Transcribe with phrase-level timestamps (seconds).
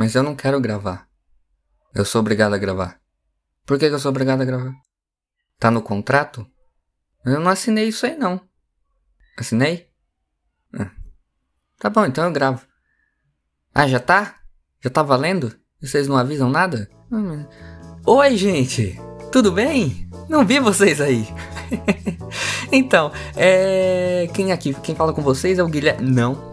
[0.00, 1.06] Mas eu não quero gravar.
[1.94, 2.98] Eu sou obrigado a gravar.
[3.66, 4.72] Por que, que eu sou obrigado a gravar?
[5.58, 6.46] Tá no contrato?
[7.22, 8.40] Eu não assinei isso aí, não.
[9.36, 9.90] Assinei?
[10.72, 10.90] Ah.
[11.78, 12.66] Tá bom, então eu gravo.
[13.74, 14.36] Ah, já tá?
[14.82, 15.54] Já tá valendo?
[15.82, 16.88] Vocês não avisam nada?
[17.12, 17.44] Hum.
[18.06, 18.98] Oi, gente!
[19.30, 20.08] Tudo bem?
[20.30, 21.28] Não vi vocês aí.
[22.72, 24.30] então, é.
[24.32, 26.10] Quem aqui, quem fala com vocês é o Guilherme.
[26.10, 26.49] Não.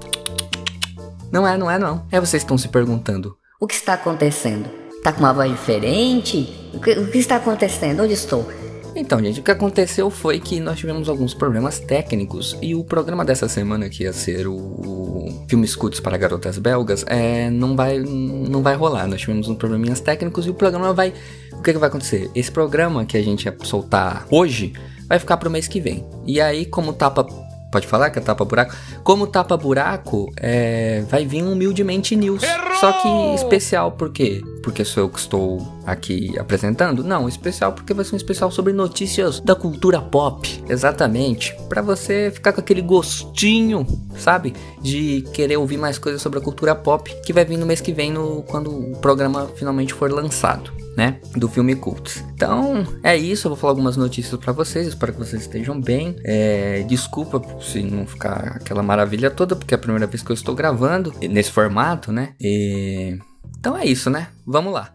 [1.31, 2.05] Não é, não é, não.
[2.11, 3.37] É vocês estão se perguntando.
[3.59, 4.69] O que está acontecendo?
[5.03, 6.69] Tá com uma voz diferente?
[6.73, 8.03] O que, o que está acontecendo?
[8.03, 8.47] Onde estou?
[8.95, 13.23] Então, gente, o que aconteceu foi que nós tivemos alguns problemas técnicos e o programa
[13.23, 18.63] dessa semana, que ia ser o filme Escudos para Garotas Belgas, é, não, vai, não
[18.63, 19.07] vai rolar.
[19.07, 21.13] Nós tivemos uns probleminhas técnicos e o programa vai.
[21.53, 22.31] O que, que vai acontecer?
[22.33, 24.73] Esse programa que a gente ia soltar hoje
[25.07, 26.03] vai ficar pro mês que vem.
[26.25, 27.23] E aí, como tapa
[27.71, 28.73] Pode falar que é tapa-buraco?
[29.03, 32.43] Como tapa-buraco, é, vai vir humildemente news.
[32.43, 32.75] Errou!
[32.75, 34.41] Só que especial por quê?
[34.67, 37.01] Porque sou eu que estou aqui apresentando?
[37.01, 40.61] Não, especial porque vai ser um especial sobre notícias da cultura pop.
[40.67, 41.55] Exatamente.
[41.69, 43.87] para você ficar com aquele gostinho,
[44.17, 44.53] sabe?
[44.81, 47.93] De querer ouvir mais coisas sobre a cultura pop que vai vir no mês que
[47.93, 52.21] vem no, quando o programa finalmente for lançado né, do filme Cults.
[52.33, 56.17] Então, é isso, eu vou falar algumas notícias para vocês, espero que vocês estejam bem.
[56.25, 60.33] É, desculpa se não ficar aquela maravilha toda, porque é a primeira vez que eu
[60.33, 62.33] estou gravando nesse formato, né?
[62.41, 63.17] E...
[63.59, 64.27] Então é isso, né?
[64.45, 64.91] Vamos lá.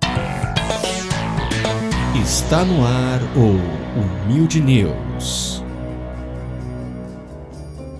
[2.23, 3.59] Está no ar o
[3.99, 5.63] Humilde News.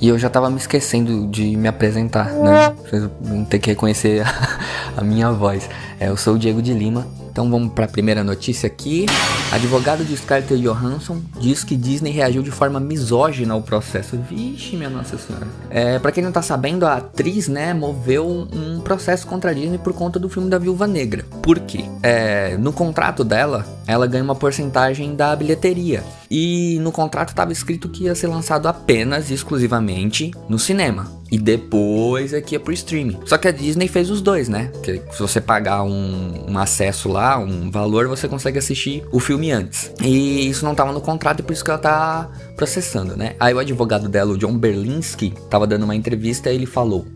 [0.01, 2.75] E eu já tava me esquecendo de me apresentar, né?
[2.79, 4.59] Vocês vão ter que reconhecer a,
[5.01, 5.69] a minha voz.
[6.01, 9.07] É, eu sou o Diego de Lima, então vamos para a primeira notícia aqui.
[9.51, 14.19] Advogado de Scarlett Johansson diz que Disney reagiu de forma misógina ao processo.
[14.29, 15.47] Vixe, minha nossa senhora.
[15.71, 19.79] É, para quem não tá sabendo, a atriz, né, moveu um processo contra a Disney
[19.79, 21.25] por conta do filme da Viúva Negra.
[21.43, 21.87] Por quê?
[22.03, 26.03] É, no contrato dela, ela ganha uma porcentagem da bilheteria.
[26.31, 31.11] E no contrato estava escrito que ia ser lançado apenas e exclusivamente no cinema.
[31.31, 33.19] E depois aqui é pro streaming.
[33.25, 34.71] Só que a Disney fez os dois, né?
[34.73, 39.51] Porque se você pagar um, um, acesso lá, um valor, você consegue assistir o filme
[39.51, 39.91] antes.
[40.03, 43.35] E isso não tava no contrato e por isso que ela tá processando, né?
[43.41, 47.07] Aí o advogado dela, o John Berlinski, tava dando uma entrevista e ele falou.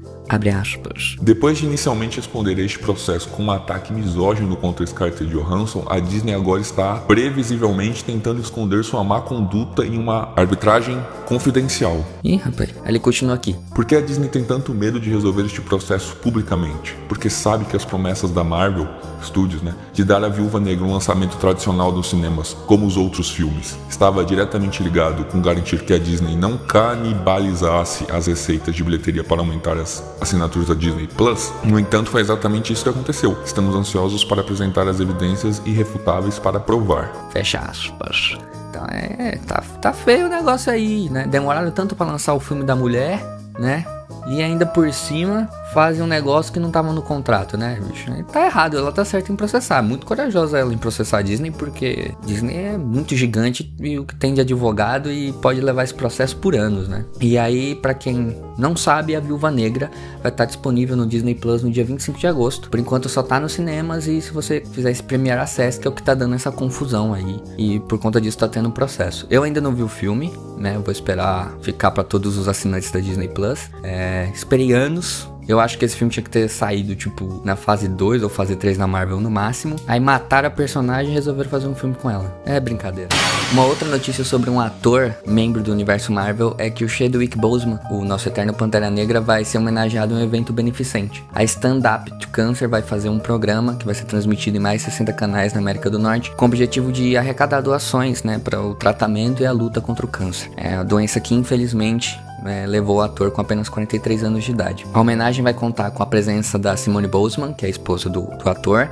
[1.21, 6.35] Depois de inicialmente responder este processo com um ataque misógino contra Scarlett Johansson, a Disney
[6.35, 12.05] agora está previsivelmente tentando esconder sua má conduta em uma arbitragem confidencial.
[12.25, 13.57] Ih, rapaz, ele continua aqui.
[13.75, 16.97] Por que a Disney tem tanto medo de resolver este processo publicamente?
[17.09, 18.89] Porque sabe que as promessas da Marvel
[19.23, 23.31] Studios, né, de dar à Viúva Negra um lançamento tradicional nos cinemas, como os outros
[23.31, 29.25] filmes, estava diretamente ligado com garantir que a Disney não canibalizasse as receitas de bilheteria
[29.25, 31.53] para aumentar as assinaturas da Disney Plus.
[31.65, 33.37] No entanto, foi exatamente isso que aconteceu.
[33.45, 37.11] Estamos ansiosos para apresentar as evidências irrefutáveis para provar.
[37.31, 38.37] Fecha aspas.
[38.71, 41.27] Então é, tá, tá feio o negócio aí, né?
[41.27, 43.23] Demoraram tanto para lançar o filme da mulher,
[43.59, 43.87] né?
[44.27, 48.11] E ainda por cima fazem um negócio que não tava no contrato, né, bicho?
[48.33, 49.83] Tá errado, ela tá certa em processar.
[49.83, 54.17] Muito corajosa ela em processar a Disney, porque Disney é muito gigante e o que
[54.17, 57.05] tem de advogado e pode levar esse processo por anos, né?
[57.21, 59.91] E aí, para quem não sabe, a Viúva Negra
[60.23, 62.71] vai estar disponível no Disney Plus no dia 25 de agosto.
[62.71, 65.91] Por enquanto só tá nos cinemas e se você fizer esse Premier Access, que é
[65.91, 67.39] o que tá dando essa confusão aí.
[67.59, 69.27] E por conta disso tá tendo um processo.
[69.29, 70.75] Eu ainda não vi o filme, né?
[70.75, 73.71] Eu vou esperar ficar para todos os assinantes da Disney Plus.
[73.83, 77.89] É, esperei anos eu acho que esse filme tinha que ter saído, tipo, na fase
[77.89, 79.77] 2 ou fase 3 na Marvel no máximo.
[79.87, 82.41] Aí mataram a personagem e resolveram fazer um filme com ela.
[82.45, 83.09] É brincadeira.
[83.53, 87.79] Uma outra notícia sobre um ator, membro do universo Marvel, é que o Chadwick Boseman,
[87.91, 91.25] o nosso eterno Pantera Negra, vai ser homenageado em um evento beneficente.
[91.33, 94.83] A Stand Up to Cancer vai fazer um programa que vai ser transmitido em mais
[94.83, 98.75] 60 canais na América do Norte, com o objetivo de arrecadar doações, né, para o
[98.75, 100.51] tratamento e a luta contra o câncer.
[100.57, 104.87] É a doença que, infelizmente, é, levou o ator com apenas 43 anos de idade.
[104.93, 108.23] A homenagem vai contar com a presença da Simone Boseman, que é a esposa do,
[108.23, 108.91] do ator,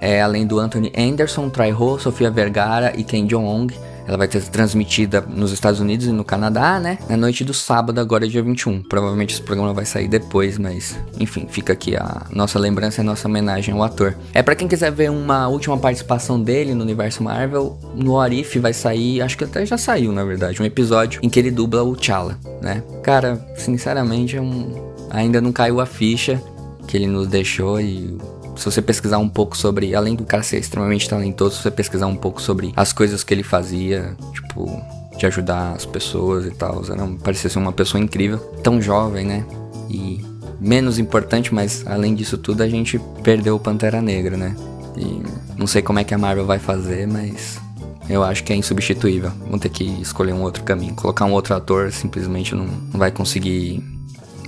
[0.00, 3.72] é, além do Anthony Anderson, Trai Ho, Sofia Vergara e Ken Jeong.
[4.06, 6.98] Ela vai ser transmitida nos Estados Unidos e no Canadá, né?
[7.08, 8.82] Na noite do sábado, agora dia 21.
[8.82, 13.04] Provavelmente esse programa vai sair depois, mas enfim, fica aqui a nossa lembrança e a
[13.04, 14.16] nossa homenagem ao ator.
[14.32, 18.72] É para quem quiser ver uma última participação dele no universo Marvel, no Arif vai
[18.72, 21.96] sair, acho que até já saiu, na verdade, um episódio em que ele dubla o
[21.96, 22.82] T'Challa, né?
[23.02, 26.42] Cara, sinceramente, é um ainda não caiu a ficha
[26.88, 28.16] que ele nos deixou e
[28.62, 32.06] se você pesquisar um pouco sobre, além do cara ser extremamente talentoso, se você pesquisar
[32.06, 34.80] um pouco sobre as coisas que ele fazia, tipo,
[35.18, 39.44] de ajudar as pessoas e tal, era, parecia ser uma pessoa incrível, tão jovem, né?
[39.90, 40.24] E
[40.60, 44.54] menos importante, mas além disso tudo, a gente perdeu o Pantera Negra, né?
[44.96, 45.22] E
[45.58, 47.60] não sei como é que a Marvel vai fazer, mas
[48.08, 49.32] eu acho que é insubstituível.
[49.50, 50.94] Vão ter que escolher um outro caminho.
[50.94, 53.82] Colocar um outro ator simplesmente não, não vai conseguir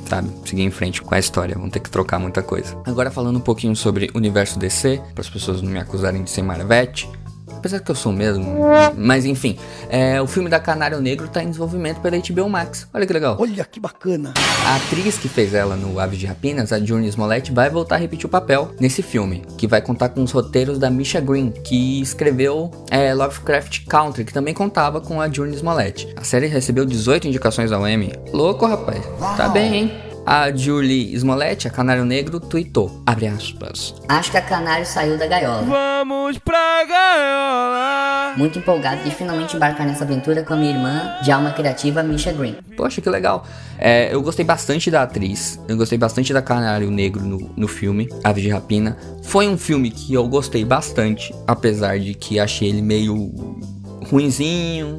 [0.08, 0.30] sabe?
[0.44, 2.76] Seguir em frente com a história, vão ter que trocar muita coisa.
[2.84, 6.30] Agora falando um pouquinho sobre o universo DC, para as pessoas não me acusarem de
[6.30, 7.08] ser Marvete,
[7.64, 8.44] apesar que eu sou mesmo.
[8.94, 9.56] Mas enfim,
[9.88, 12.86] é, o filme da Canário Negro tá em desenvolvimento pela HBO Max.
[12.92, 13.36] Olha que legal.
[13.40, 14.34] Olha que bacana.
[14.66, 17.98] A atriz que fez ela no Aves de Rapinas, a Journey Smollett, vai voltar a
[17.98, 22.02] repetir o papel nesse filme, que vai contar com os roteiros da Misha Green, que
[22.02, 26.12] escreveu é, Lovecraft Country, que também contava com a Journey Smollett.
[26.16, 28.12] A série recebeu 18 indicações ao Emmy.
[28.32, 29.02] Louco, rapaz.
[29.36, 30.13] Tá bem, hein?
[30.26, 33.94] A Julie Smollett, a Canário Negro, tweetou, abre aspas.
[34.08, 35.62] Acho que a Canário saiu da gaiola.
[35.62, 38.34] Vamos pra gaiola!
[38.34, 42.32] Muito empolgado de finalmente embarcar nessa aventura com a minha irmã de alma criativa, Misha
[42.32, 42.56] Green.
[42.74, 43.46] Poxa, que legal.
[43.78, 48.08] É, eu gostei bastante da atriz, eu gostei bastante da Canário Negro no, no filme,
[48.24, 48.96] Aves de Rapina.
[49.24, 53.30] Foi um filme que eu gostei bastante, apesar de que achei ele meio
[54.10, 54.98] ruinzinho,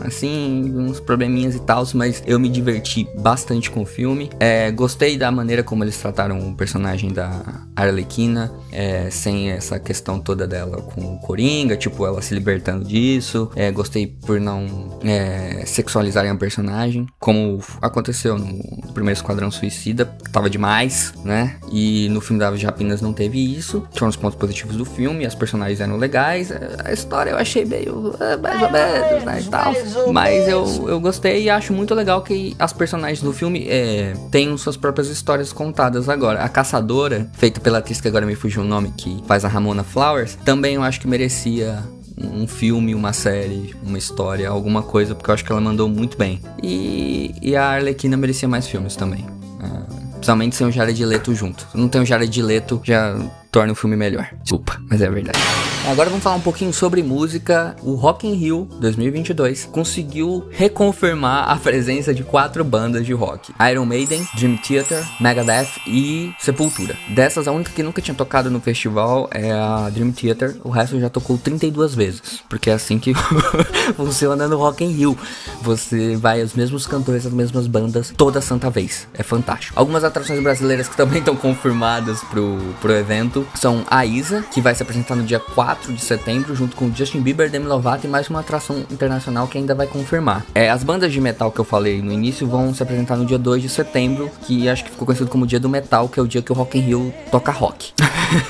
[0.00, 4.30] assim, uns probleminhas e tal, mas eu me diverti bastante com o filme.
[4.40, 10.18] É, gostei da maneira como eles trataram o personagem da Arlequina, é, sem essa questão
[10.18, 13.50] toda dela com o Coringa, tipo, ela se libertando disso.
[13.54, 20.30] É, gostei por não é, sexualizarem a personagem, como aconteceu no primeiro Esquadrão Suicida, que
[20.30, 21.56] tava demais, né?
[21.70, 23.86] E no filme da Rapinas não teve isso.
[23.92, 26.52] Foram os pontos positivos do filme, as personagens eram legais,
[26.84, 29.74] a história eu achei meio é, mais ou menos, né, e tal.
[30.12, 34.56] Mas eu, eu gostei e acho muito legal que as personagens do filme é, tenham
[34.56, 36.42] suas próprias histórias contadas agora.
[36.42, 39.84] A Caçadora, feita pela atriz que agora me fugiu o nome, que faz a Ramona
[39.84, 41.82] Flowers, também eu acho que merecia
[42.16, 46.16] um filme, uma série, uma história, alguma coisa, porque eu acho que ela mandou muito
[46.16, 46.40] bem.
[46.62, 49.20] E, e a Arlequina merecia mais filmes também.
[49.20, 51.66] Uh, principalmente sem o Jared Leto junto.
[51.74, 53.16] Não tem o Jared Leto, já
[53.54, 54.28] torna o filme melhor.
[54.42, 55.38] Desculpa, mas é verdade.
[55.88, 57.76] Agora vamos falar um pouquinho sobre música.
[57.82, 63.84] O Rock in Rio 2022 conseguiu reconfirmar a presença de quatro bandas de rock: Iron
[63.84, 66.96] Maiden, Dream Theater, Megadeth e Sepultura.
[67.10, 70.56] Dessas, a única que nunca tinha tocado no festival é a Dream Theater.
[70.64, 73.12] O resto já tocou 32 vezes, porque é assim que
[73.94, 75.16] funciona no Rock in Rio.
[75.62, 79.06] Você vai os mesmos cantores, as mesmas bandas toda santa vez.
[79.14, 79.78] É fantástico.
[79.78, 84.74] Algumas atrações brasileiras que também estão confirmadas pro, pro evento são a Isa, que vai
[84.74, 88.28] se apresentar no dia 4 de setembro, junto com Justin Bieber, Demi Lovato e mais
[88.28, 90.44] uma atração internacional que ainda vai confirmar.
[90.54, 93.38] É, as bandas de metal que eu falei no início vão se apresentar no dia
[93.38, 96.26] 2 de setembro, que acho que ficou conhecido como dia do metal, que é o
[96.26, 97.92] dia que o Rock in Rio toca rock.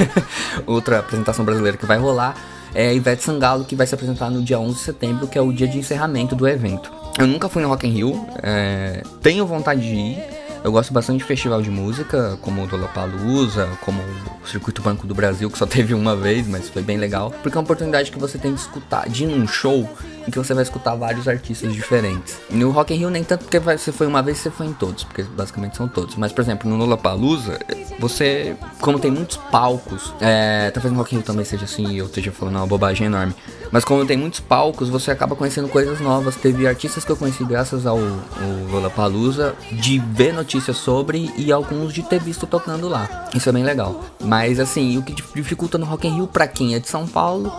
[0.66, 2.36] Outra apresentação brasileira que vai rolar
[2.74, 5.52] é Ivete Sangalo, que vai se apresentar no dia 11 de setembro, que é o
[5.52, 6.90] dia de encerramento do evento.
[7.16, 10.33] Eu nunca fui no Rock in Rio, é, tenho vontade de ir,
[10.64, 14.00] eu gosto bastante de festival de música, como o Lollapalooza, como
[14.42, 17.30] o Circuito Banco do Brasil, que só teve uma vez, mas foi bem legal.
[17.42, 19.86] Porque é uma oportunidade que você tem de escutar, de ir num show
[20.26, 22.38] em que você vai escutar vários artistas diferentes.
[22.48, 25.04] No Rock in Rio nem tanto porque você foi uma vez, você foi em todos,
[25.04, 26.16] porque basicamente são todos.
[26.16, 27.58] Mas, por exemplo, no Lollapalooza,
[27.98, 32.32] você, como tem muitos palcos, é, talvez no Rock in também seja assim, eu esteja
[32.32, 33.34] falando uma bobagem enorme.
[33.70, 36.36] Mas como tem muitos palcos, você acaba conhecendo coisas novas.
[36.36, 41.92] Teve artistas que eu conheci graças ao, ao Lollapalooza, de ver notícias sobre e alguns
[41.92, 43.28] de ter visto tocando lá.
[43.34, 44.04] Isso é bem legal.
[44.22, 47.52] Mas assim, o que dificulta no Rock in Rio pra quem é de São Paulo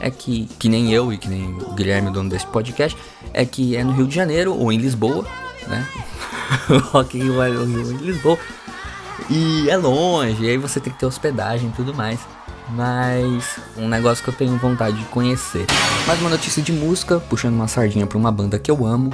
[0.00, 2.98] é que, que nem eu e que nem o Guilherme, dono desse podcast,
[3.32, 5.24] é que é no Rio de Janeiro ou em Lisboa,
[5.68, 5.86] né?
[6.68, 8.38] o Rock in Rio é no Rio em Lisboa.
[9.30, 12.20] E é longe, e aí você tem que ter hospedagem e tudo mais.
[12.70, 15.66] Mas um negócio que eu tenho vontade de conhecer.
[16.06, 19.12] Mais uma notícia de música, puxando uma sardinha pra uma banda que eu amo.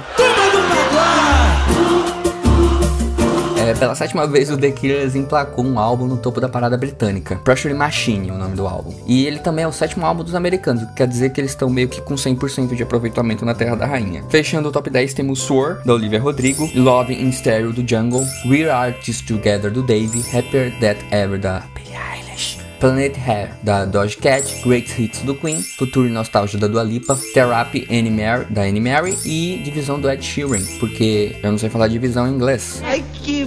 [3.79, 7.37] Pela sétima vez o The Killers emplacou um álbum no topo da parada britânica.
[7.37, 8.93] Pressure Machine, o nome do álbum.
[9.07, 11.51] E ele também é o sétimo álbum dos americanos, o que quer dizer que eles
[11.51, 14.25] estão meio que com 100% de aproveitamento na Terra da Rainha.
[14.29, 18.69] Fechando o top 10 temos Swore, da Olivia Rodrigo, Love in Stereo, do Jungle, We're
[18.69, 22.59] Artists Together, do Dave, Happier That Ever, da Billie Eilish.
[22.79, 27.17] Planet Hair, da Doja Cat, Great Hits do Queen, Futuro e Nostalgia da Dua Lipa,
[27.33, 31.69] Therapy Annie Mary, da Annie Mary e Divisão do Ed Sheeran, porque eu não sei
[31.69, 32.81] falar divisão em inglês.
[32.83, 33.43] Ai, que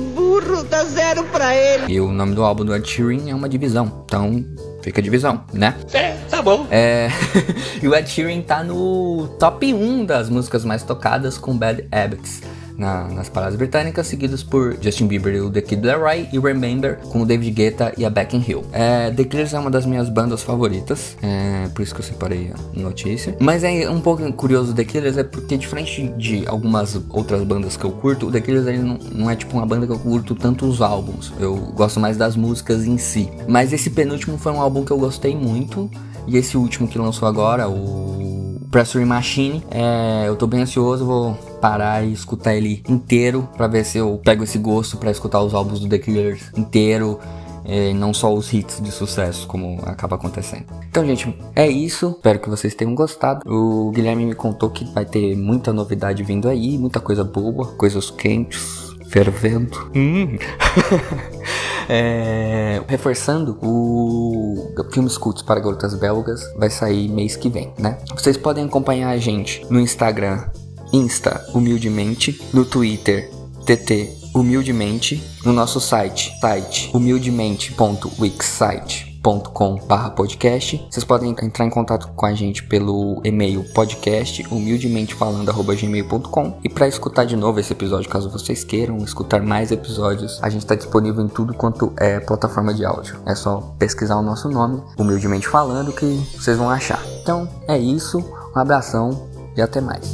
[0.64, 1.92] dá zero pra ele.
[1.92, 4.45] E o nome do álbum do Ed Sheeran é uma divisão, então
[4.83, 5.75] fica divisão, né?
[5.92, 6.66] É, tá bom.
[6.71, 7.09] É...
[7.83, 12.42] e o Ed Sheeran tá no top 1 das músicas mais tocadas com Bad Habits.
[12.76, 16.99] Na, nas paradas britânicas, seguidos por Justin Bieber e o The Kid Laroi e Remember
[16.99, 18.64] com o David Guetta e a Beck Hill.
[18.73, 22.52] É, The Killers é uma das minhas bandas favoritas, é, por isso que eu separei
[22.52, 23.37] a notícia.
[23.41, 27.85] Mas é um pouco curioso The Killers é porque diferente de algumas outras bandas que
[27.85, 30.35] eu curto, o The Killers ele não, não é tipo uma banda que eu curto
[30.35, 31.33] tanto os álbuns.
[31.38, 33.29] Eu gosto mais das músicas em si.
[33.49, 35.91] Mas esse penúltimo foi um álbum que eu gostei muito
[36.26, 41.35] e esse último que lançou agora, o Pressuring Machine, é, eu tô bem ansioso, vou
[41.61, 45.52] parar e escutar ele inteiro para ver se eu pego esse gosto para escutar os
[45.55, 47.21] álbuns do The Killers inteiro.
[47.64, 50.64] É, não só os hits de sucesso, como acaba acontecendo.
[50.88, 52.09] Então, gente, é isso.
[52.17, 53.43] Espero que vocês tenham gostado.
[53.47, 58.11] O Guilherme me contou que vai ter muita novidade vindo aí, muita coisa boa, coisas
[58.11, 59.93] quentes, fervendo.
[59.95, 60.37] Hum.
[61.89, 67.99] é, reforçando, o filme Scouts para Garotas Belgas vai sair mês que vem, né?
[68.15, 70.45] Vocês podem acompanhar a gente no Instagram,
[70.93, 73.31] Insta Humildemente, no Twitter,
[73.65, 80.85] TT Humildemente, no nosso site, site humildemente.wixsite podcast.
[80.91, 87.25] Vocês podem entrar em contato com a gente pelo e-mail podcast humildementefalando@gmail.com e para escutar
[87.25, 91.29] de novo esse episódio, caso vocês queiram escutar mais episódios, a gente está disponível em
[91.29, 93.17] tudo quanto é plataforma de áudio.
[93.25, 96.05] É só pesquisar o nosso nome, humildemente falando, que
[96.37, 97.00] vocês vão achar.
[97.23, 98.19] Então é isso,
[98.55, 100.12] um abração e até mais.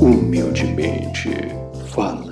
[0.00, 1.54] Humildemente
[1.92, 2.27] falando.